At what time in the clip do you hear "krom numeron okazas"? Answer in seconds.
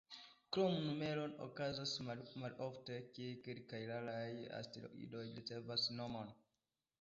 0.55-1.93